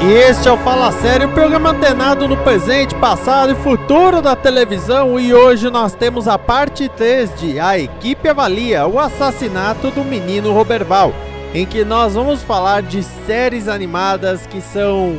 [0.00, 5.18] Este é o Fala Sério, programa antenado no presente, passado e futuro da televisão.
[5.18, 10.52] E hoje nós temos a parte 3 de A Equipe Avalia o assassinato do menino
[10.52, 11.12] Roberval,
[11.52, 15.18] em que nós vamos falar de séries animadas que são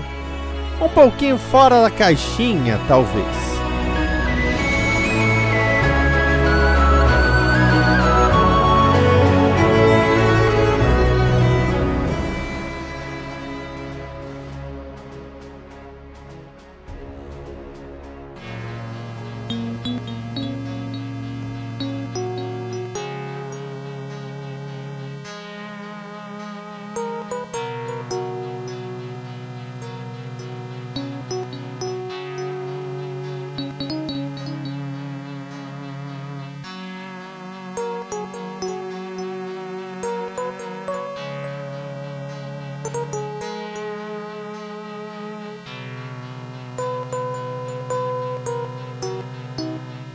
[0.82, 3.59] um pouquinho fora da caixinha, talvez.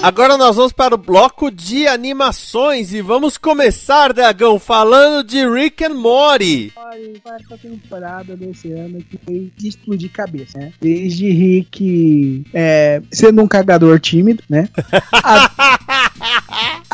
[0.05, 5.83] Agora nós vamos para o bloco de animações e vamos começar, Dragão, falando de Rick
[5.83, 6.71] and Morty.
[6.77, 10.75] Olha, essa temporada desse ano que fez de explodir cabeça, né?
[10.79, 14.69] Desde Rick é, sendo um cagador tímido, né?
[15.11, 15.51] A...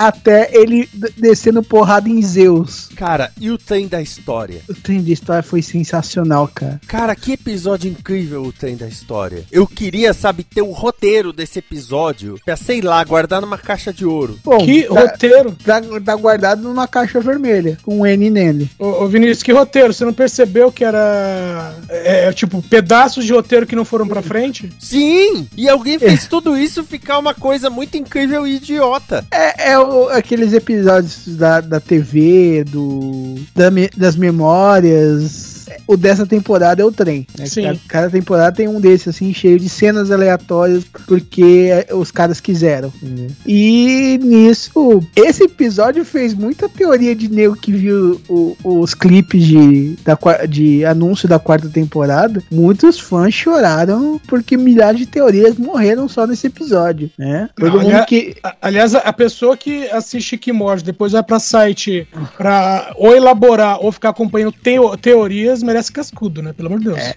[0.01, 2.89] até ele descendo porrada em Zeus.
[2.97, 4.63] Cara, e o trem da história?
[4.67, 6.81] O trem da história foi sensacional, cara.
[6.87, 9.45] Cara, que episódio incrível o trem da história.
[9.53, 14.07] Eu queria, sabe, ter o roteiro desse episódio pra, sei lá, guardar numa caixa de
[14.07, 14.39] ouro.
[14.43, 15.57] Bom, que tá, roteiro?
[15.63, 18.71] Tá, tá, guardado numa caixa vermelha, com um N nele.
[18.79, 19.93] Ô, ô Vinícius, que roteiro?
[19.93, 24.23] Você não percebeu que era, é, é, tipo, pedaços de roteiro que não foram pra
[24.23, 24.73] frente?
[24.79, 25.47] Sim!
[25.55, 26.29] E alguém fez é.
[26.29, 29.27] tudo isso ficar uma coisa muito incrível e idiota.
[29.31, 36.83] É, é o, aqueles episódios da, da TV, do, da, das memórias o dessa temporada
[36.83, 37.27] é o trem.
[37.39, 37.47] Né?
[37.47, 37.63] Sim.
[37.63, 42.93] Cada, cada, temporada tem um desses, assim, cheio de cenas aleatórias, porque os caras quiseram.
[43.03, 43.29] Né?
[43.47, 49.97] E nisso, esse episódio fez muita teoria de nego que viu o, os clipes de,
[50.05, 52.43] da, de anúncio da quarta temporada.
[52.51, 57.49] Muitos fãs choraram porque milhares de teorias morreram só nesse episódio, né?
[57.57, 58.37] Todo Não, mundo que...
[58.61, 62.07] Aliás, a pessoa que assiste Kimord depois vai pra site
[62.37, 66.53] pra ou elaborar ou ficar acompanhando teo teorias merece cascudo, né?
[66.53, 66.99] Pelo amor de Deus.
[66.99, 67.15] É.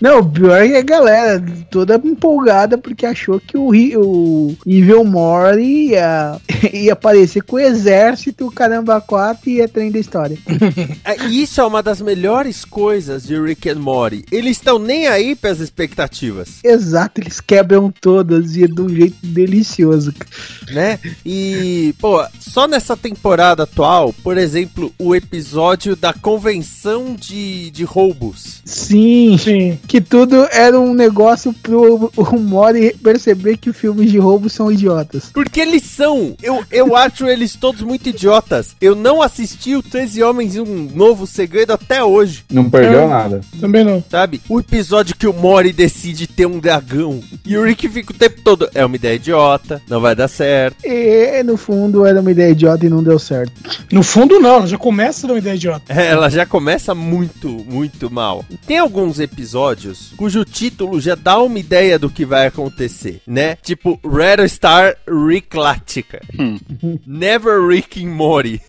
[0.00, 5.60] Não, o pior é a galera toda empolgada porque achou que o, o Evil More
[5.62, 6.40] ia,
[6.72, 10.38] ia aparecer com o exército, o caramba 4 e ia trem da história.
[11.04, 14.24] É, isso é uma das melhores coisas de Rick and Morty.
[14.30, 16.58] Eles estão nem aí para as expectativas.
[16.64, 20.12] Exato, eles quebram todas e é de um jeito delicioso.
[20.70, 20.98] Né?
[21.24, 28.62] E, pô, só nessa temporada atual, por exemplo, o episódio da convenção de, de roubos.
[28.64, 29.78] Sim, Sim.
[29.86, 35.30] Que tudo era um negócio pro Mori perceber que filmes de roubo são idiotas.
[35.32, 36.34] Porque eles são.
[36.42, 38.74] Eu, eu acho eles todos muito idiotas.
[38.80, 42.44] Eu não assisti o 13 Homens e um Novo Segredo até hoje.
[42.50, 43.40] Não perdeu é, nada.
[43.60, 44.02] Também não.
[44.10, 44.40] Sabe?
[44.48, 47.20] O episódio que o Mori decide ter um dragão.
[47.44, 48.68] E o Rick fica o tempo todo.
[48.74, 50.76] É uma ideia idiota, não vai dar certo.
[50.84, 53.52] E no fundo era uma ideia idiota e não deu certo.
[53.90, 55.92] No fundo, não, ela já começa uma ideia idiota.
[55.92, 57.75] É, ela já começa muito, muito
[58.10, 58.44] mal.
[58.66, 63.56] Tem alguns episódios cujo título já dá uma ideia do que vai acontecer, né?
[63.56, 66.20] Tipo, Red Star Rick Latica.
[66.38, 66.58] Hum.
[67.06, 68.60] Never Rick and Morty.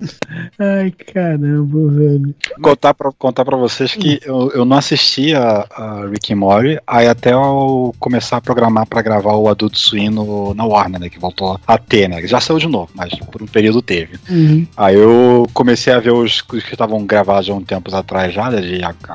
[0.59, 2.35] Ai, caramba, velho.
[2.61, 6.79] Contar pra, contar pra vocês que eu, eu não assisti a, a Rick and Morty,
[6.85, 11.09] aí até eu começar a programar pra gravar o Adulto Swim no, na Warner, né?
[11.09, 12.25] Que voltou a ter, né?
[12.27, 14.17] Já saiu de novo, mas por um período teve.
[14.29, 14.67] Uhum.
[14.75, 18.49] Aí eu comecei a ver os, os que estavam gravados há um tempo atrás já,
[18.49, 18.61] né,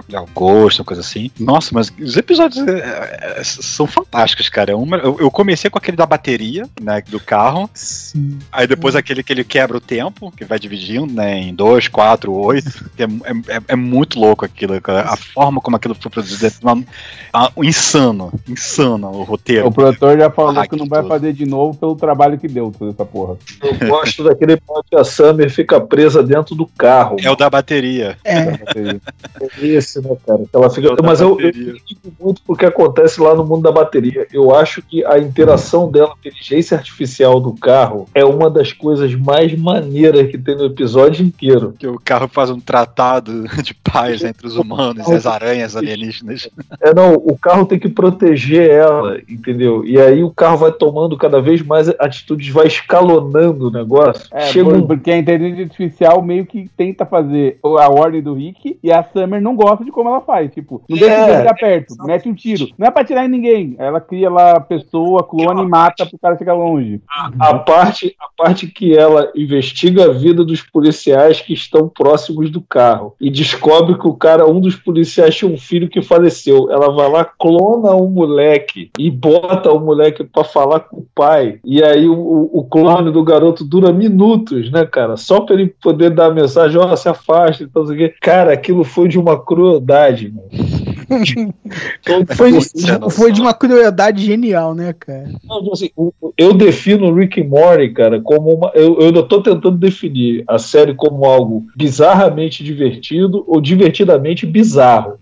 [0.08, 1.31] de o gosto, coisa assim.
[1.38, 4.76] Nossa, mas os episódios é, é, são fantásticos, cara.
[4.76, 7.69] Uma, eu, eu, comecei com aquele da bateria, né, do carro.
[7.75, 8.38] Sim.
[8.50, 12.32] Aí depois aquele que ele quebra o tempo, que vai dividindo, né, em dois, quatro,
[12.32, 12.82] oito.
[13.02, 15.08] É, é, é, é muito louco aquilo, cara.
[15.08, 16.84] A forma como aquilo foi produzido é uma,
[17.32, 19.67] uma, insano, insano o roteiro.
[19.67, 22.73] O produtor já falou ah, que não vai fazer de novo pelo trabalho que deu
[22.76, 23.37] toda essa porra.
[23.62, 27.17] Eu gosto daquele ponto que a Summer fica presa dentro do carro.
[27.20, 28.17] É o da bateria.
[28.25, 28.38] É.
[28.40, 30.43] é esse, né, cara?
[30.53, 30.89] Ela fica...
[30.89, 34.27] É Mas eu, eu critico muito porque acontece lá no mundo da bateria.
[34.33, 39.15] Eu acho que a interação dela, a inteligência artificial do carro, é uma das coisas
[39.15, 41.75] mais maneiras que tem no episódio inteiro.
[41.79, 46.49] Que o carro faz um tratado de paz entre os humanos e as aranhas alienígenas.
[46.81, 49.85] É, não, o carro tem que proteger ela, entendeu?
[49.85, 54.27] E aí o carro vai tomando cada vez mais atitudes, vai escalonando o negócio.
[54.33, 54.87] É, Chega um...
[54.87, 59.41] porque a inteligência artificial meio que tenta fazer a ordem do Rick e a Summer
[59.41, 60.53] não gosta de como ela faz.
[60.53, 62.69] Tipo, não deixa é, chegar perto, é, mete um tiro.
[62.79, 63.77] Não é pra tirar em ninguém.
[63.79, 67.01] Ela cria lá a pessoa, clone e mata pro cara chegar longe.
[67.09, 72.51] A, a, parte, a parte que ela investiga a vida dos policiais que estão próximos
[72.51, 76.71] do carro e descobre que o cara, um dos policiais, tinha um filho que faleceu.
[76.71, 81.59] Ela vai lá, clona o moleque e bota o moleque para falar com o pai.
[81.65, 85.17] E aí o, o, clone do garoto dura minutos, né, cara?
[85.17, 87.83] Só para ele poder dar a mensagem, ó, oh, se afasta, então,
[88.21, 90.72] Cara, aquilo foi de uma crueldade, mano.
[92.37, 95.31] foi, foi de uma crueldade genial, né, cara?
[95.45, 95.91] Não, tipo assim,
[96.37, 98.71] eu defino o Rick and Morty, cara, como uma.
[98.75, 105.15] Eu, eu ainda tô tentando definir a série como algo bizarramente divertido ou divertidamente bizarro.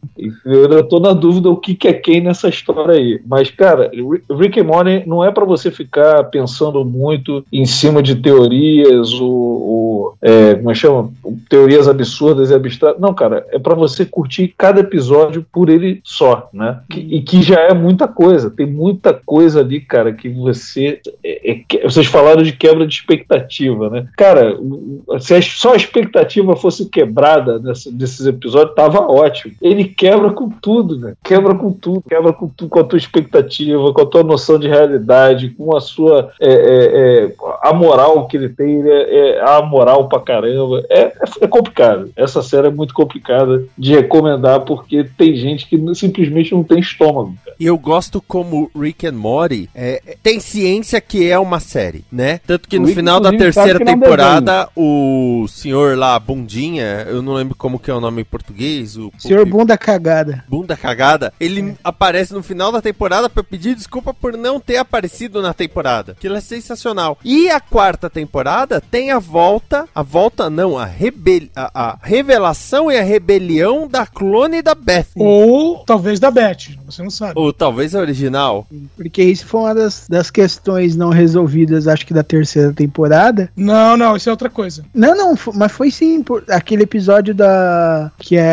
[0.45, 3.21] Eu ainda tô na dúvida o que, que é quem nessa história aí.
[3.27, 3.91] Mas, cara,
[4.31, 9.31] Rick and Morty não é para você ficar pensando muito em cima de teorias ou,
[9.31, 11.11] ou é, como é que chama?
[11.49, 13.01] Teorias absurdas e abstratas.
[13.01, 16.81] Não, cara, é para você curtir cada episódio por ele só, né?
[16.91, 18.51] Que, e que já é muita coisa.
[18.51, 21.01] Tem muita coisa ali, cara, que você.
[21.25, 24.07] É, é, vocês falaram de quebra de expectativa, né?
[24.17, 24.57] Cara,
[25.21, 29.55] se só a expectativa fosse quebrada nessa, nesses episódios, tava ótimo.
[29.61, 31.15] Ele quebra com tudo, né?
[31.23, 34.69] Quebra com tudo, quebra com tudo, com a tua expectativa, com a tua noção de
[34.69, 36.31] realidade, com a sua.
[36.41, 40.85] É, é, é a moral que ele tem, ele é, é a moral pra caramba.
[40.89, 42.11] É, é complicado.
[42.17, 46.81] Essa série é muito complicada de recomendar porque tem gente gente que simplesmente não tem
[46.81, 47.37] estômago.
[47.59, 52.41] E eu gosto como Rick and Morty é, tem ciência que é uma série, né?
[52.47, 57.55] Tanto que no Rick, final da terceira temporada, o senhor lá, Bundinha, eu não lembro
[57.55, 58.97] como que é o nome em português.
[58.97, 60.45] O senhor Bunda Cagada.
[60.49, 61.75] Bunda Cagada, ele é.
[61.85, 66.17] aparece no final da temporada para pedir desculpa por não ter aparecido na temporada.
[66.19, 67.19] Que é sensacional.
[67.25, 72.91] E a quarta temporada tem a volta, a volta não, a, rebel, a, a revelação
[72.91, 75.09] e a rebelião da clone da Beth.
[75.17, 75.50] Ou
[75.87, 77.33] talvez da Beth, você não sabe.
[77.37, 78.67] Ou talvez a original.
[78.97, 83.51] Porque isso foi uma das, das questões não resolvidas, acho que da terceira temporada.
[83.57, 84.85] Não, não, isso é outra coisa.
[84.95, 88.11] Não, não, mas foi sim, por, aquele episódio da.
[88.19, 88.53] que é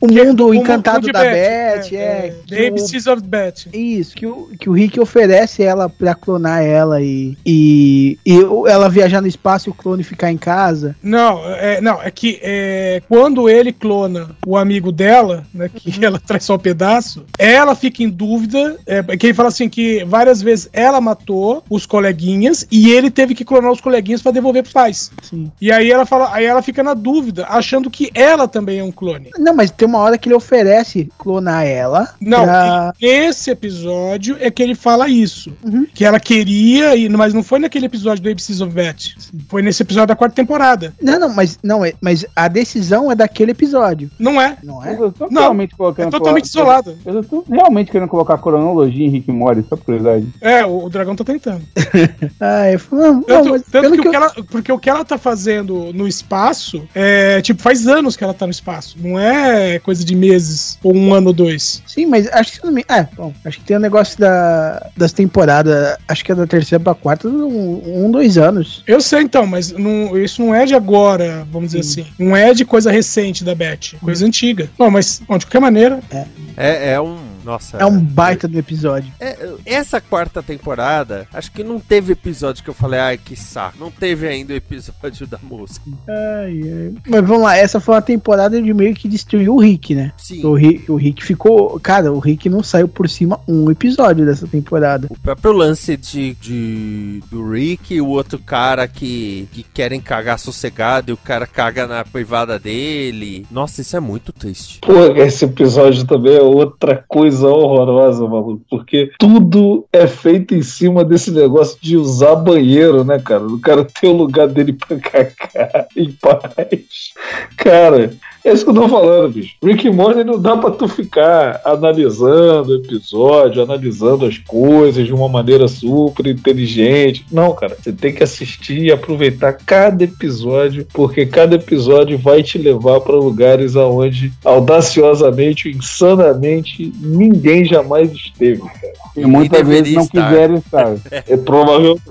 [0.00, 3.68] o que mundo encantado da Beth, é, é, ABCs of Beth.
[3.72, 8.88] Isso, que o, que o Rick oferece ela pra clonar ela e, e, e ela
[8.88, 10.96] viajar no espaço e o clone ficar em casa.
[11.02, 16.04] Não, é, não, é que é, quando ele clona o amigo dela, né, que uhum.
[16.04, 20.04] ela traz só um pedaço, ela fica em dúvida, é, que ele fala assim que
[20.04, 24.62] várias vezes ela matou os coleguinhas e ele teve que clonar os coleguinhas para devolver
[24.62, 25.10] pros pais.
[25.22, 25.50] Sim.
[25.60, 28.92] E aí ela fala, aí ela fica na dúvida, achando que ela também é um
[28.92, 29.30] clone.
[29.38, 32.14] Não, mas tem uma hora que ele oferece clonar ela.
[32.20, 32.92] Não, pra...
[33.00, 35.52] esse episódio é que ele fala isso.
[35.64, 35.86] Uhum.
[35.92, 39.16] Que ela queria, mas não foi naquele episódio do ABCs of Bet.
[39.48, 40.92] Foi nesse episódio da quarta temporada.
[41.00, 44.10] Não, não, mas, não, é, mas a decisão é daquele episódio.
[44.18, 44.56] Não é.
[44.62, 44.94] Não é?
[44.94, 46.96] Eu tô não, realmente colocando é totalmente isolado.
[47.04, 50.26] Eu tô realmente querendo colocar cronologia em Rick Mori, só por curiosidade.
[50.40, 51.62] É, o, o dragão tá tentando.
[52.40, 54.14] ah, é, não, tanto, mas tanto que, que eu...
[54.14, 58.34] ela, porque o que ela tá fazendo no espaço é, tipo, faz anos que ela
[58.34, 58.96] tá no espaço.
[59.00, 61.82] Não é é coisa de meses, ou um ano ou dois.
[61.86, 65.96] Sim, mas acho que não É, bom, acho que tem um negócio da, das temporadas,
[66.06, 68.82] acho que é da terceira pra quarta, um, um dois anos.
[68.86, 72.00] Eu sei então, mas não, isso não é de agora, vamos dizer Sim.
[72.02, 72.10] assim.
[72.18, 74.28] Não é de coisa recente da Beth, coisa hum.
[74.28, 74.68] antiga.
[74.78, 76.00] Não, mas bom, de qualquer maneira.
[76.10, 77.78] É, é, é um Nossa.
[77.78, 79.10] É um baita do episódio.
[79.18, 83.78] É, essa quarta temporada, acho que não teve episódio que eu falei, ai, que saco.
[83.80, 85.86] Não teve ainda o episódio da música.
[86.06, 86.94] Ai, ai.
[87.08, 90.12] Mas vamos lá, essa foi uma temporada de meio que destruiu o Rick, né?
[90.18, 90.44] Sim.
[90.44, 91.80] O Rick, o Rick ficou.
[91.80, 95.06] Cara, o Rick não saiu por cima um episódio dessa temporada.
[95.08, 100.38] O próprio lance de, de do Rick e o outro cara que, que querem cagar
[100.38, 103.46] sossegado e o cara caga na privada dele.
[103.50, 104.80] Nossa, isso é muito triste.
[104.82, 108.62] Pô, esse episódio também é outra coisa horrorosa, maluco.
[108.68, 113.46] Porque tudo é feito em cima desse negócio de usar banheiro, né, cara?
[113.46, 117.12] O cara tem o lugar dele pra cagar em paz.
[117.56, 118.12] Cara,
[118.44, 119.54] é isso que eu tô falando, bicho.
[119.62, 125.12] Rick and Morty não dá pra tu ficar analisando o episódio, analisando as coisas de
[125.12, 127.24] uma maneira super inteligente.
[127.30, 127.76] Não, cara.
[127.80, 133.14] Você tem que assistir e aproveitar cada episódio, porque cada episódio vai te levar para
[133.14, 138.98] lugares aonde audaciosamente, insanamente, ninguém jamais esteve, cara.
[139.16, 140.28] E muitas vezes não estar.
[140.28, 140.96] quiseram estar.
[141.10, 142.02] É provavelmente.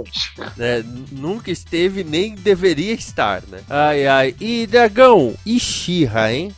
[0.58, 0.84] né?
[1.12, 3.60] Nunca esteve nem deveria estar, né?
[3.70, 4.36] Ai, ai.
[4.42, 5.60] E Dragão, e
[6.18, 6.52] Shira, hein?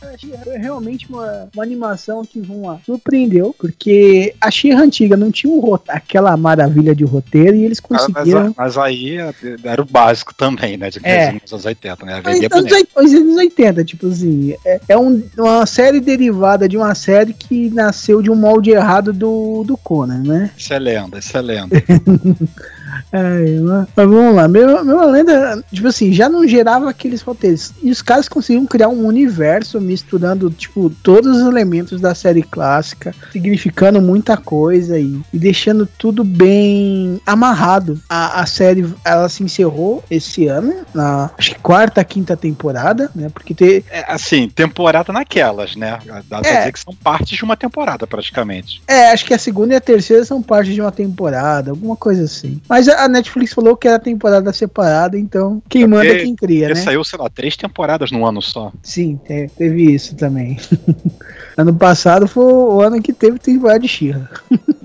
[0.44, 5.52] Foi realmente uma, uma animação que, vamos lá, surpreendeu, porque a Xirra antiga não tinha
[5.52, 8.54] um aquela maravilha de roteiro e eles Ah, Mas, conseguiram.
[8.56, 9.16] mas aí
[9.64, 10.90] era o básico também, né?
[10.90, 11.32] De É.
[11.32, 12.20] nos anos 80, né?
[12.24, 17.32] Mas nos anos 80, tipo assim, é, é um- uma série derivada de uma série
[17.32, 20.50] que nasceu de um molde errado do, do Conan, né?
[20.56, 21.76] Isso é lenda, isso é lenda.
[23.12, 27.72] Ai, mas, mas vamos lá, meu, meu lenda, tipo assim, já não gerava aqueles roteiros.
[27.82, 33.14] E os caras conseguiram criar um universo misturando, tipo, todos os elementos da série clássica,
[33.32, 38.00] significando muita coisa e, e deixando tudo bem amarrado.
[38.08, 43.28] A, a série, ela se encerrou esse ano, na acho que quarta, quinta temporada, né?
[43.32, 45.98] Porque te, É, assim, temporada naquelas, né?
[46.28, 46.58] Dá pra É.
[46.58, 48.82] dizer que são partes de uma temporada, praticamente.
[48.86, 52.24] É, acho que a segunda e a terceira são parte de uma temporada, alguma coisa
[52.24, 52.60] assim.
[52.68, 56.34] Mas a a Netflix falou que era temporada separada, então quem Porque- manda é quem
[56.36, 56.74] cria, né?
[56.74, 58.72] saiu, sei lá, três temporadas num ano só.
[58.82, 60.58] Sim, te- teve isso também.
[61.56, 64.30] ano passado foi o ano que teve temporada de Xirra.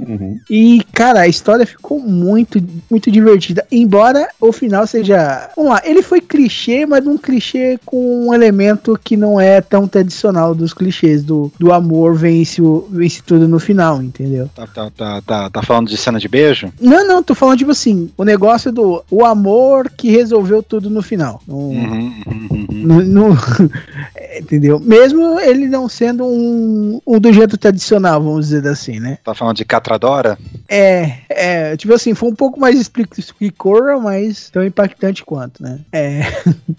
[0.07, 0.39] Uhum.
[0.49, 3.65] E, cara, a história ficou muito, muito divertida.
[3.71, 5.49] Embora o final seja.
[5.55, 9.87] Vamos lá, ele foi clichê, mas um clichê com um elemento que não é tão
[9.87, 11.23] tradicional dos clichês.
[11.23, 14.49] Do, do amor vence, o, vence tudo no final, entendeu?
[14.55, 16.71] Tá, tá, tá, tá, tá falando de cena de beijo?
[16.79, 21.01] Não, não, tô falando, tipo assim, o negócio do o amor que resolveu tudo no
[21.01, 21.41] final.
[21.47, 22.67] Não- Uhum, uhum, uhum.
[22.69, 23.37] no- no-
[24.15, 24.79] é, entendeu?
[24.79, 29.17] Mesmo ele não sendo um, um do jeito tradicional, vamos dizer assim, né?
[29.23, 30.37] Tá falando de Catradora?
[30.67, 35.61] É, é, tipo assim, foi um pouco mais explícito que Korra, mas tão impactante quanto,
[35.61, 35.79] né?
[35.91, 36.21] É.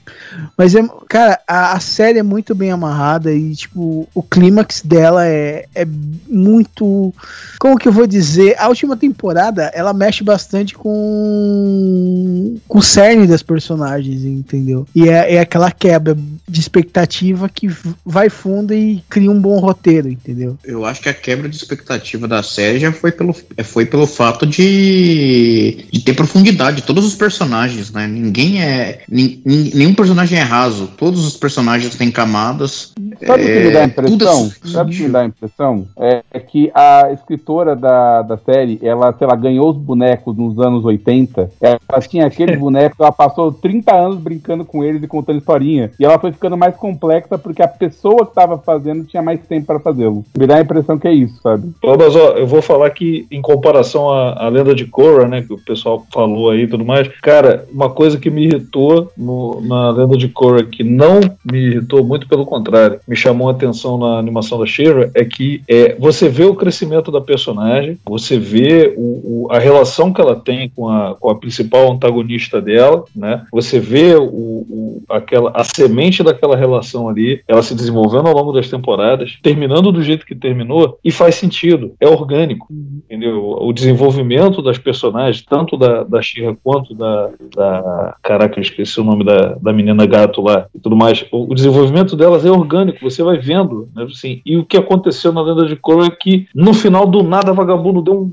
[0.57, 5.27] mas, é, cara, a, a série é muito bem amarrada e, tipo, o clímax dela
[5.27, 5.87] é, é
[6.29, 7.15] muito.
[7.61, 8.57] Como que eu vou dizer?
[8.59, 14.87] A última temporada, ela mexe bastante com, com o cerne das personagens, entendeu?
[14.95, 16.17] E é, é aquela quebra
[16.49, 17.69] de expectativa que
[18.05, 20.59] vai fundo e cria um bom roteiro, entendeu?
[20.65, 24.07] Eu acho que a quebra de expectativa da série já foi pelo, é, foi pelo
[24.07, 26.83] fato de, de ter profundidade.
[26.83, 28.07] Todos os personagens, né?
[28.07, 29.03] Ninguém é.
[29.09, 30.91] nenhum personagem é raso.
[30.97, 32.93] Todos os personagens têm camadas.
[33.25, 34.51] Sabe o que me dá a É, tudo impressão?
[34.65, 35.87] Sabe o que me dá a impressão?
[35.99, 40.59] É, é que a escritora da, da série, ela, sei lá, ganhou os bonecos nos
[40.59, 41.51] anos 80.
[41.61, 45.91] Ela tinha aqueles bonecos, ela passou 30 anos brincando com eles e contando historinha.
[45.99, 49.67] E ela foi ficando mais complexa porque a pessoa que tava fazendo tinha mais tempo
[49.67, 50.25] para fazê-lo.
[50.37, 51.71] Me dá a impressão que é isso, sabe?
[51.83, 55.43] Ô, Mas ó, eu vou falar que, em comparação à, à lenda de Korra, né,
[55.43, 59.61] que o pessoal falou aí e tudo mais, cara, uma coisa que me irritou no-
[59.63, 63.97] na lenda de Korra, que não me irritou, muito pelo contrário, me chamou a atenção
[63.99, 68.93] na animação da Shira, é que é, você vê o crescimento da personagem, você vê
[68.97, 69.01] o-
[69.47, 73.79] o- a relação que ela tem com a, com a principal antagonista dela, né, você
[73.79, 79.39] vê o, aquela, a semente daquela relação ali, ela se desenvolvendo ao longo das temporadas,
[79.43, 82.67] terminando do jeito que terminou, e faz sentido, é orgânico,
[83.05, 83.57] entendeu?
[83.61, 88.17] O desenvolvimento das personagens, tanto da, da Shira quanto da, da.
[88.23, 91.25] Caraca, eu esqueci o nome da, da menina gato lá e tudo mais.
[91.31, 94.05] O desenvolvimento delas é orgânico, você vai vendo, né?
[94.05, 97.53] Assim, e o que aconteceu na lenda de Korra é que no final do nada
[97.53, 98.25] vagabundo deu um,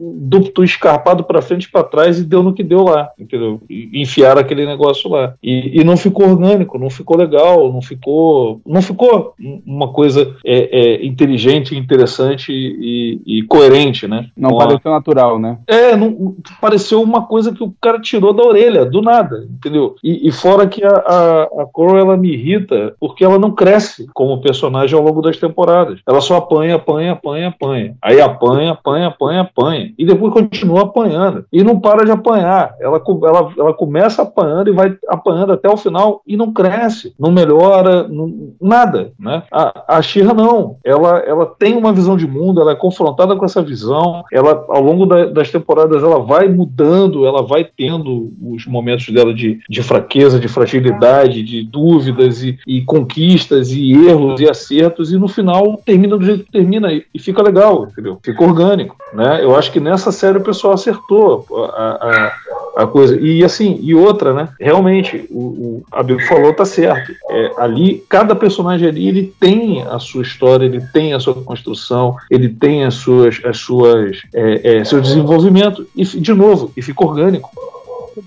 [0.00, 3.60] um duplo escarpado pra frente e pra trás e deu no que deu lá, entendeu?
[3.68, 5.34] E enfiaram aquele negócio lá.
[5.42, 8.60] E, e não ficou orgânico, não ficou legal, não ficou.
[8.66, 9.34] Não ficou
[9.66, 14.28] uma coisa é, é, inteligente, interessante e, e coerente, né?
[14.36, 15.58] Não Com a- pareceu natural, né?
[15.66, 19.96] é, não, pareceu uma coisa que o cara tirou da orelha, do nada, entendeu?
[20.02, 23.99] E, e fora que a, a, a Coral, ela me irrita porque ela não cresce.
[24.14, 26.00] Como personagem ao longo das temporadas.
[26.06, 27.94] Ela só apanha, apanha, apanha, apanha.
[28.02, 29.92] Aí apanha, apanha, apanha, apanha.
[29.98, 31.44] E depois continua apanhando.
[31.52, 32.74] E não para de apanhar.
[32.80, 37.30] Ela, ela, ela começa apanhando e vai apanhando até o final e não cresce, não
[37.30, 39.12] melhora, não, nada.
[39.18, 39.42] Né?
[39.50, 40.76] A, a Shira não.
[40.84, 44.22] Ela, ela tem uma visão de mundo, ela é confrontada com essa visão.
[44.32, 49.32] Ela, ao longo da, das temporadas, ela vai mudando, ela vai tendo os momentos dela
[49.32, 55.12] de, de fraqueza, de fragilidade, de dúvidas e, e conquistas e erros e acertos.
[55.12, 58.18] E no final termina do jeito que termina e, fica legal, entendeu?
[58.22, 58.96] Fica orgânico.
[59.12, 59.42] Né?
[59.42, 62.32] Eu acho que nessa série o pessoal acertou a,
[62.76, 63.18] a, a coisa.
[63.20, 64.48] E assim, e outra, né?
[64.60, 67.12] Realmente, o, o Abel falou, tá certo.
[67.28, 72.16] É, ali, cada personagem ali, ele tem a sua história, ele tem a sua construção,
[72.30, 77.04] ele tem as suas, as suas, é, é, seu desenvolvimento, e de novo, e fica
[77.04, 77.50] orgânico.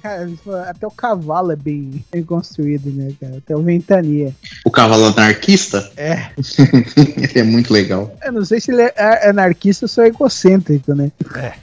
[0.02, 0.30] Cara,
[0.68, 3.38] até o cavalo é bem, bem construído, né, cara?
[3.38, 4.34] Até o Ventania.
[4.66, 5.92] O cavalo anarquista?
[5.98, 6.30] É.
[6.98, 8.16] ele é muito legal.
[8.24, 11.12] Eu não sei se ele é anarquista ou só egocêntrico, né?
[11.36, 11.54] É.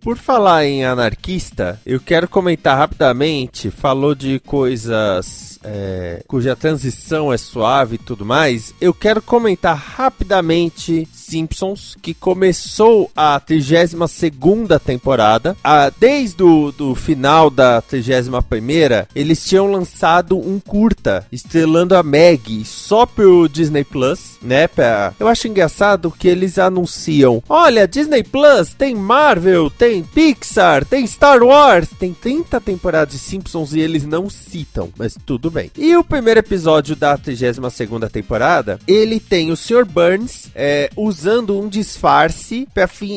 [0.00, 3.70] Por falar em anarquista, eu quero comentar rapidamente.
[3.70, 11.08] Falou de coisas é, cuja transição é suave e tudo mais, eu quero comentar rapidamente
[11.26, 15.56] Simpsons, que começou a 32 segunda temporada.
[15.62, 22.02] A, desde o do final da 31 primeira, eles tinham lançado um curta estrelando a
[22.02, 24.68] Maggie só pro Disney Plus, né?
[24.68, 25.12] Pra...
[25.18, 31.42] Eu acho engraçado que eles anunciam: olha, Disney Plus tem Marvel, tem Pixar, tem Star
[31.42, 35.70] Wars, tem 30 temporadas de Simpsons e eles não citam, mas tudo bem.
[35.76, 39.84] E o primeiro episódio da 32 segunda temporada, ele tem o Sr.
[39.84, 42.68] Burns é, usando um disfarce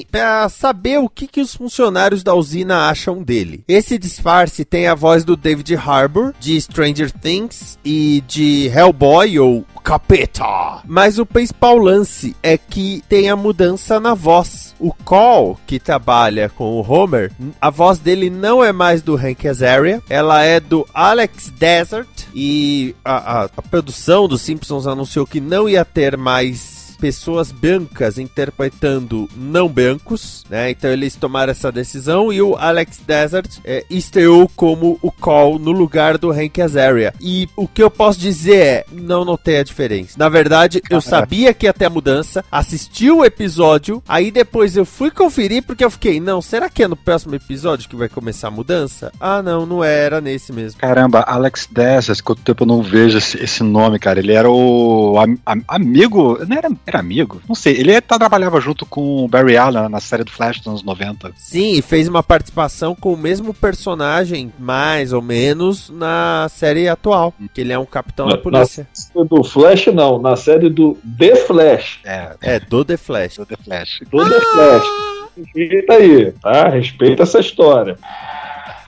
[0.09, 3.63] para saber o que, que os funcionários da usina acham dele.
[3.67, 9.65] Esse disfarce tem a voz do David Harbour, de Stranger Things e de Hellboy, ou
[9.83, 10.81] Capeta.
[10.85, 14.73] Mas o principal lance é que tem a mudança na voz.
[14.79, 19.47] O Call, que trabalha com o Homer, a voz dele não é mais do Hank
[19.47, 22.07] Azaria, ela é do Alex Desert.
[22.33, 28.17] E a, a, a produção dos Simpsons anunciou que não ia ter mais pessoas brancas
[28.17, 30.71] interpretando não brancos, né?
[30.71, 35.71] Então eles tomaram essa decisão e o Alex Desert é, estreou como o Call no
[35.71, 37.13] lugar do Hank Azaria.
[37.21, 40.15] E o que eu posso dizer é, não notei a diferença.
[40.17, 44.85] Na verdade, eu sabia que ia ter a mudança, assisti o episódio, aí depois eu
[44.85, 48.49] fui conferir porque eu fiquei, não, será que é no próximo episódio que vai começar
[48.49, 49.11] a mudança?
[49.19, 50.79] Ah, não, não era nesse mesmo.
[50.79, 54.19] Caramba, Alex Desert, quanto tempo eu não vejo esse, esse nome, cara.
[54.19, 57.41] Ele era o am, am, amigo, não era era amigo?
[57.47, 57.77] Não sei.
[57.77, 61.31] Ele tá, trabalhava junto com o Barry Allen na série do Flash dos anos 90.
[61.35, 67.33] Sim, e fez uma participação com o mesmo personagem, mais ou menos, na série atual.
[67.53, 68.87] Que ele é um capitão na, da polícia.
[69.15, 70.19] Na do Flash, não.
[70.19, 71.99] Na série do The Flash.
[72.03, 73.35] É, é do The Flash.
[73.37, 74.01] Do The Flash.
[74.09, 74.29] Do ah!
[74.29, 75.09] The Flash.
[75.37, 76.67] Respeita aí, tá?
[76.67, 77.97] Respeita essa história.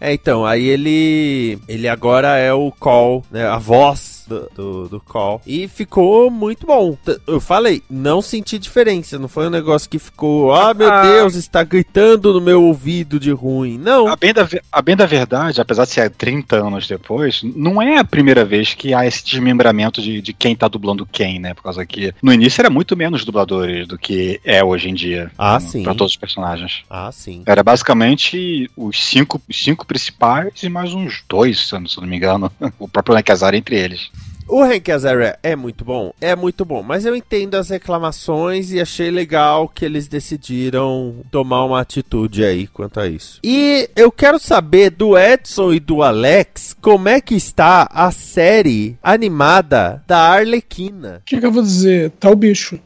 [0.01, 1.59] É, então, aí ele.
[1.67, 3.47] Ele agora é o Call, né?
[3.47, 5.41] A voz do, do, do call.
[5.45, 6.97] E ficou muito bom.
[7.27, 9.19] Eu falei, não senti diferença.
[9.19, 11.01] Não foi um negócio que ficou, ah, meu ah.
[11.01, 13.77] Deus, está gritando no meu ouvido de ruim.
[13.77, 14.07] Não.
[14.07, 17.97] A bem, da, a bem da verdade, apesar de ser 30 anos depois, não é
[17.97, 21.53] a primeira vez que há esse desmembramento de, de quem tá dublando quem, né?
[21.53, 25.31] Por causa que no início era muito menos dubladores do que é hoje em dia.
[25.37, 25.83] Ah, um, sim.
[25.83, 26.83] Pra todos os personagens.
[26.89, 27.43] Ah, sim.
[27.45, 32.15] Era basicamente os cinco, os cinco principais e mais uns dois, se eu não me
[32.15, 32.49] engano.
[32.79, 34.09] o próprio Nekazar entre eles.
[34.47, 36.13] O Hank Azaria é muito bom?
[36.19, 41.63] É muito bom, mas eu entendo as reclamações e achei legal que eles decidiram tomar
[41.63, 43.39] uma atitude aí quanto a isso.
[43.43, 48.97] E eu quero saber do Edson e do Alex como é que está a série
[49.01, 51.21] animada da Arlequina.
[51.21, 52.11] O que, que eu vou dizer?
[52.11, 52.79] Tá o bicho.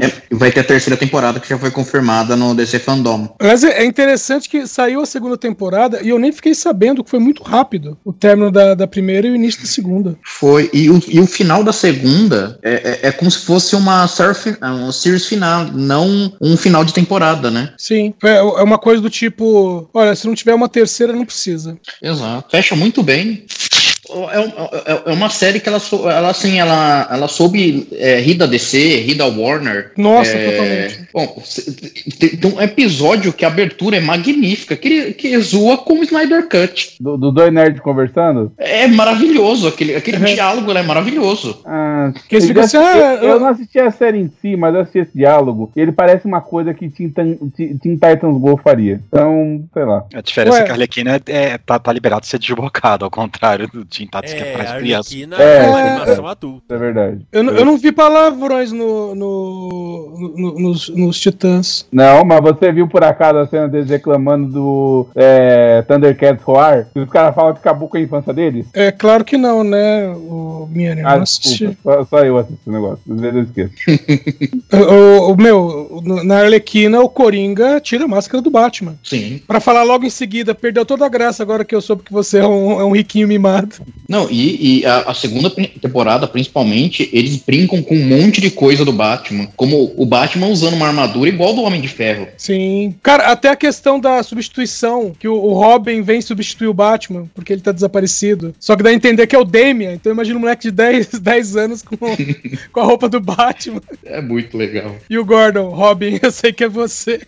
[0.00, 3.34] É, vai ter a terceira temporada que já foi confirmada no DC Fandom.
[3.40, 7.18] Mas é interessante que saiu a segunda temporada e eu nem fiquei sabendo que foi
[7.18, 10.16] muito rápido o término da, da primeira e o início da segunda.
[10.24, 14.06] Foi, e o, e o final da segunda é, é, é como se fosse uma
[14.06, 17.72] surf, um series final, não um final de temporada, né?
[17.76, 21.78] Sim, é, é uma coisa do tipo: olha, se não tiver uma terceira, não precisa.
[22.02, 22.50] Exato.
[22.50, 23.44] Fecha muito bem.
[24.32, 28.46] É, é, é, uma série que ela, ela assim, ela, ela soube é, rir da
[28.46, 29.92] DC, rir da Warner.
[29.96, 31.08] Nossa, é, totalmente.
[31.12, 31.42] Bom,
[32.18, 36.96] tem um episódio que a abertura é magnífica, que, que zoa com o Snyder Cut.
[37.00, 38.52] Do, do dois nerds conversando?
[38.58, 40.24] É maravilhoso, aquele, aquele uhum.
[40.24, 41.60] diálogo é maravilhoso.
[41.64, 44.56] Ah, Que eles ficam assim, ah, eu, eu eu- não assisti a série em si,
[44.56, 45.72] mas eu assisti esse diálogo.
[45.76, 49.00] E ele parece uma coisa que Teen, Tan- Teen Teen Titans Go faria.
[49.08, 50.04] Então, sei lá.
[50.14, 50.62] A diferença Ué.
[50.62, 53.84] é que a Arlequina é, é- tá, tá liberado de ser desbocado, ao contrário do
[53.84, 55.12] Teen Titans que é É, para a as crianças.
[55.12, 55.88] Arlequina É, é uma é.
[55.90, 56.74] animação adulta.
[56.74, 57.26] É verdade.
[57.32, 61.86] Eu, não- eu não vi palavrões no, no, no- nos, nos Titãs.
[61.92, 66.88] Não, mas você viu por acaso a cena deles reclamando do é, Thundercats Roar?
[66.92, 68.66] Que os caras falam que acabou com a infância deles?
[68.74, 71.00] É claro que não, né, o Miane?
[71.02, 71.66] Eu Ah, não assisti.
[71.66, 73.00] desculpa, só, só eu assisto o negócio.
[73.10, 73.74] Às vezes eu esqueço.
[74.72, 78.94] O, o- meu, na Arlequina, o Coringa tira a máscara do Batman.
[79.02, 79.40] Sim.
[79.46, 82.38] Pra falar logo em seguida, perdeu toda a graça agora que eu soube que você
[82.38, 83.76] é um, é um riquinho mimado.
[84.08, 88.84] Não, e, e a, a segunda temporada, principalmente, eles brincam com um monte de coisa
[88.84, 89.48] do Batman.
[89.56, 92.28] Como o Batman usando uma armadura igual do Homem de Ferro.
[92.36, 92.94] Sim.
[93.02, 97.52] Cara, até a questão da substituição, que o, o Robin vem substituir o Batman, porque
[97.52, 98.54] ele tá desaparecido.
[98.58, 99.92] Só que dá a entender que é o Damian.
[99.92, 101.96] Então imagina um moleque de 10, 10 anos com,
[102.72, 103.80] com a roupa do Batman.
[104.04, 104.96] É muito legal.
[105.08, 107.20] E o Gordon, Robin, eu sei que é você.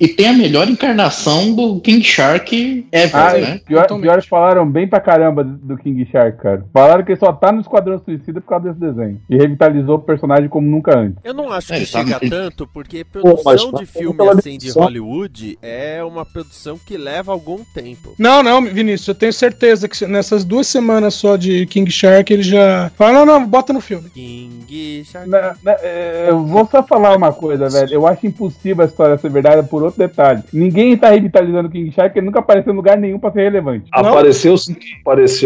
[0.00, 3.60] E tem a melhor encarnação do King Shark ever, Ah, né?
[3.66, 6.64] pior, pior falaram bem pra caramba do King Shark, cara.
[6.72, 9.20] Falaram que ele só tá no Esquadrão Suicida por causa desse desenho.
[9.30, 11.18] E revitalizou o personagem como nunca antes.
[11.24, 14.32] Eu não acho É, que tá- chega ele- tanto, porque produção de tá filme pela
[14.32, 14.70] assim de.
[14.70, 18.14] Hollywood é uma produção que leva algum tempo.
[18.18, 22.42] Não, não, Vinícius, eu tenho certeza que nessas duas semanas só de King Shark ele
[22.42, 22.90] já.
[22.96, 24.10] Fala, não, não, bota no filme.
[24.10, 25.28] King Shark.
[25.28, 27.92] Na- na- é, eu vou só falar uma coisa, velho.
[27.92, 30.42] Eu acho impossível a história ser verdade por outro detalhe.
[30.52, 33.42] Ninguém tá revitalizando o King Shark, porque ele nunca apareceu em lugar nenhum pra ser
[33.42, 33.88] relevante.
[33.94, 34.00] Não?
[34.10, 34.54] Apareceu,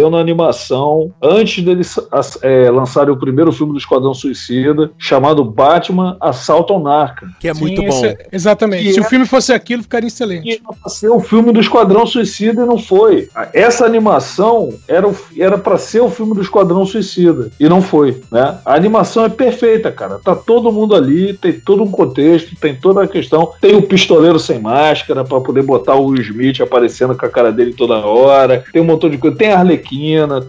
[0.06, 1.98] apareceu na animação antes deles
[2.42, 7.26] é, lançarem o primeiro filme do Esquadrão Suicida, chamado Batman Assalto ao Narca.
[7.40, 7.88] Que é Sim, muito bom.
[7.88, 8.84] esse- exatamente.
[8.84, 10.60] Que Se é- o filme fosse aquilo, ficaria excelente.
[10.64, 13.28] Era pra ser o filme do Esquadrão Suicida e não foi.
[13.52, 15.06] Essa animação era
[15.38, 18.58] era para ser o filme do Esquadrão Suicida e não foi, né?
[18.64, 20.18] A animação é perfeita, cara.
[20.22, 23.52] Tá todo mundo ali, tem todo um contexto, tem toda a questão.
[23.60, 27.52] Tem o pistoleiro sem máscara para poder botar o Will Smith aparecendo com a cara
[27.52, 28.64] dele toda hora.
[28.72, 29.36] Tem um montão de coisa.
[29.36, 29.85] Tem a Arlequina,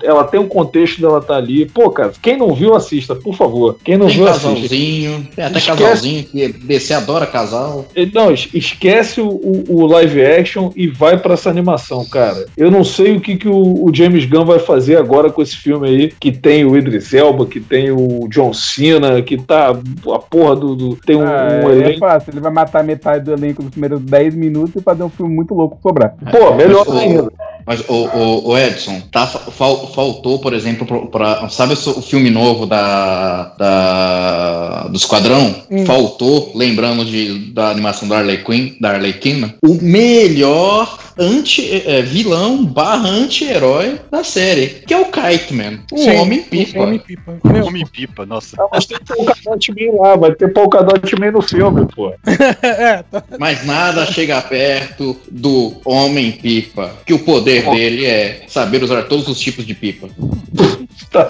[0.03, 1.65] ela tem um contexto dela tá ali.
[1.65, 3.77] Pô, cara, quem não viu, assista, por favor.
[3.83, 4.47] Quem não Tem viu, assista.
[4.49, 5.77] casalzinho, tem até Esquece.
[5.83, 7.85] casalzinho, que DC adora casal.
[8.13, 12.45] Não, es- esquece o, o- o live action e vai pra essa animação, cara.
[12.57, 15.55] Eu não sei o que, que o, o James Gunn vai fazer agora com esse
[15.55, 20.19] filme aí, que tem o Idris Elba, que tem o John Cena, que tá a
[20.19, 20.75] porra do.
[20.75, 21.99] do- tem um, Ah, um é elenco.
[21.99, 25.33] fácil, ele vai matar metade do elenco nos primeiros 10 minutos e fazer um filme
[25.33, 26.15] muito louco sobrar.
[26.31, 27.31] Pô, melhor ainda.
[27.67, 33.53] Mas, o, o, Edson, tá, fal- faltou, por exemplo, pra, sabe o, filme novo da,
[33.57, 35.53] da, do Esquadrão?
[35.69, 35.85] Hum.
[35.85, 43.09] Faltou, lembrando de, da animação da Arlequin, da Arlequina, o melhor anti, é, vilão barra
[43.09, 46.79] anti-herói da série, que é o Kite Man, o Sim, Homem-Pipa.
[46.79, 47.37] Homem-Pipa.
[47.43, 48.55] Meu, Homem-pipa, nossa.
[48.59, 52.13] Ah, mas tem Polkadot Man lá, vai ter Polkadot Man no filme, pô.
[52.61, 53.23] é, tá.
[53.39, 59.39] Mas nada chega perto do Homem-Pipa, que o poder dele é saber usar todos os
[59.39, 60.07] tipos de pipa.
[61.11, 61.29] Tá.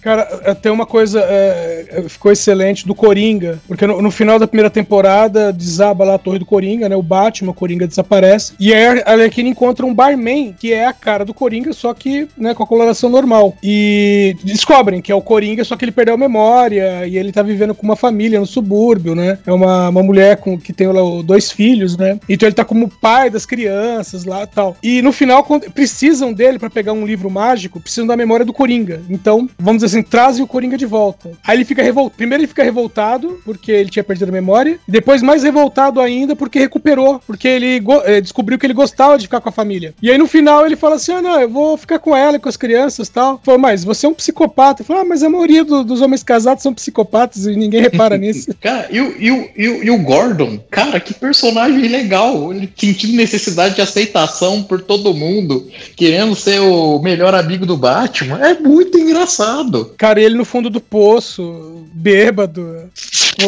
[0.00, 4.70] Cara, tem uma coisa é, ficou excelente do Coringa, porque no, no final da primeira
[4.70, 6.96] temporada desaba lá a torre do Coringa, né?
[6.96, 8.54] O Batman, o Coringa desaparece.
[8.58, 12.28] E aí a Arlequina encontra um barman, que é a cara do Coringa, só que
[12.36, 13.56] né, com a coloração normal.
[13.62, 17.42] E descobrem que é o Coringa, só que ele perdeu a memória e ele tá
[17.42, 19.38] vivendo com uma família no subúrbio, né?
[19.46, 22.18] É uma, uma mulher com, que tem lá dois filhos, né?
[22.28, 24.76] Então ele tá como pai das crianças lá e tal.
[24.82, 25.44] E no final,
[25.74, 28.99] precisam dele pra pegar um livro mágico, precisam da memória do Coringa.
[29.08, 31.30] Então, vamos dizer assim, trazem o Coringa de volta.
[31.46, 32.16] Aí ele fica revoltado.
[32.16, 34.78] Primeiro ele fica revoltado, porque ele tinha perdido a memória.
[34.86, 37.20] E depois mais revoltado ainda, porque recuperou.
[37.26, 39.94] Porque ele eh, descobriu que ele gostava de ficar com a família.
[40.02, 42.40] E aí no final ele fala assim: ah, não, eu vou ficar com ela e
[42.40, 43.40] com as crianças e tal.
[43.44, 44.84] Falou, mas você é um psicopata.
[44.84, 48.54] Falou, ah, mas a maioria do- dos homens casados são psicopatas e ninguém repara nisso.
[48.60, 52.52] Cara, e o, e, o, e, o, e o Gordon, cara, que personagem legal.
[52.52, 58.38] Ele sentindo necessidade de aceitação por todo mundo, querendo ser o melhor amigo do Batman.
[58.44, 59.94] É muito engraçado.
[59.96, 62.90] Cara, ele no fundo do poço, bêbado,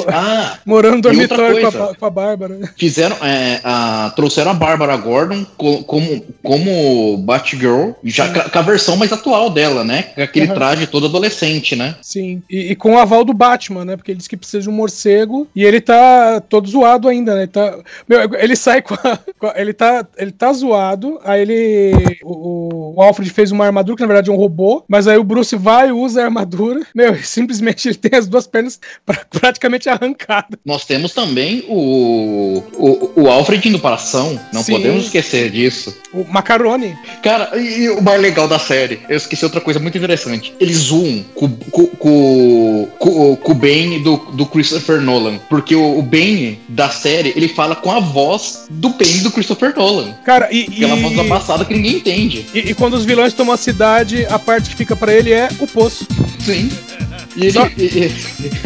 [0.09, 2.59] Ah, morando no dormitório com a, com a Bárbara.
[2.77, 3.17] fizeram.
[3.23, 9.13] é, a- trouxeram a Bárbara Gordon co- como, como Batgirl, já com a versão mais
[9.13, 10.03] atual dela, né?
[10.15, 10.55] Com aquele Uhum.
[10.55, 11.95] traje todo adolescente, né?
[12.03, 12.43] Sim.
[12.49, 13.97] E, e com o aval do Batman, né?
[13.97, 17.47] Porque ele disse que precisa de um morcego e ele tá todo zoado ainda, né?
[17.47, 17.79] Tá,
[18.09, 22.19] meu, ele sai com a, com a- ele, tá, ele tá zoado, aí ele.
[22.23, 22.62] O, o
[23.01, 25.89] Alfred fez uma armadura, que na verdade é um robô, mas aí o Bruce vai
[25.89, 26.81] e usa a armadura.
[26.95, 30.59] Meu, e simplesmente ele tem as duas pernas pra- praticamente totalmente arrancada.
[30.65, 34.73] Nós temos também o, o, o Alfred indo para ação, não Sim.
[34.73, 35.97] podemos esquecer disso.
[36.13, 36.97] O Macaroni.
[37.23, 40.55] Cara, e, e o mais legal da série, eu esqueci outra coisa muito interessante.
[40.61, 45.39] Eles zoam com, com, com, com, com o Bane do, do Christopher Nolan.
[45.49, 49.75] Porque o, o Bane da série, ele fala com a voz do Bane do Christopher
[49.77, 50.13] Nolan.
[50.25, 50.63] Cara, e.
[50.73, 52.47] Aquela e- voz abafada que ninguém entende.
[52.55, 55.49] E, e quando os vilões tomam a cidade, a parte que fica pra ele é
[55.61, 56.05] o poço.
[56.45, 56.69] Sim.
[57.37, 57.67] E ele, Só-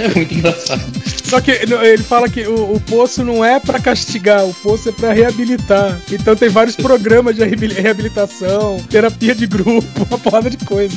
[0.02, 0.83] é muito engraçado.
[1.22, 4.92] Só que ele fala que o, o poço não é pra castigar, o poço é
[4.92, 6.00] pra reabilitar.
[6.11, 10.96] Então tem vários programas de reabil- reabilitação, terapia de grupo, uma porrada de coisa.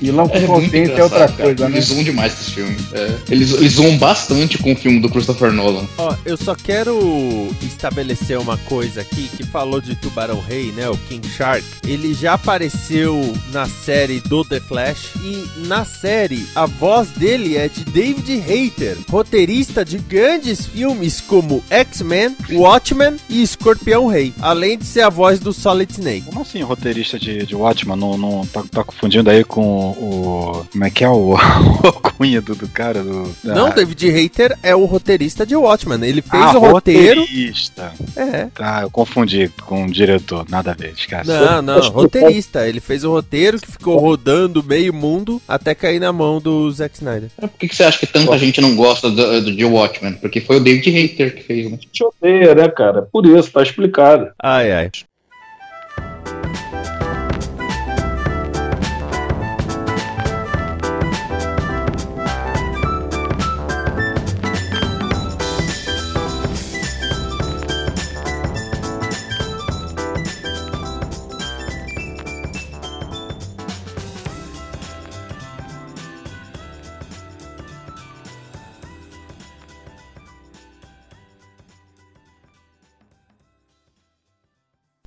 [0.00, 1.32] Vilão com É consciência é outra cara.
[1.32, 1.76] coisa, né?
[1.76, 2.76] Eles zoam demais esse filme.
[2.92, 3.14] É.
[3.30, 5.86] Eles, eles zoam bastante com o filme do Christopher Nolan.
[5.98, 10.88] Ó, eu só quero estabelecer uma coisa aqui que falou de Tubarão Rei, né?
[10.88, 11.64] O King Shark.
[11.86, 17.68] Ele já apareceu na série do The Flash e na série a voz dele é
[17.68, 24.84] de David Hayter, roteirista de grandes filmes como X-Men, Watchmen e Escorpião Rei, além de
[24.84, 26.22] ser a voz do Solid Snake.
[26.22, 27.96] Como assim, roteirista de, de Watchman?
[27.96, 30.66] Não, não, tá, tá confundindo aí com o.
[30.70, 33.02] Como é que é o, o cunha do, do cara?
[33.02, 36.02] Do, da- Não, David Hayter é o roteirista de Watchmen.
[36.02, 37.20] Ele fez ah, o roteiro.
[37.20, 37.92] roteirista.
[38.16, 38.46] É.
[38.54, 40.46] Tá, eu confundi com o diretor.
[40.48, 41.30] Nada a ver, esquece.
[41.30, 42.68] Não, não, roteirista.
[42.68, 46.96] Ele fez o roteiro que ficou rodando meio mundo até cair na mão do Zack
[46.96, 47.30] Snyder.
[47.38, 50.14] Por que, que você acha que tanta gente não gosta do, do, de Watchmen?
[50.14, 51.78] Porque foi o David Hayter que fez, né?
[51.92, 53.02] Te odeia, né, cara?
[53.02, 54.28] Por isso, tá explicado.
[54.42, 54.90] Ai, ai.